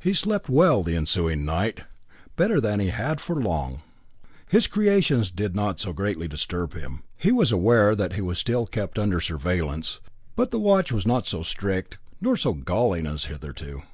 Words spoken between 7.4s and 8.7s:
aware that he was still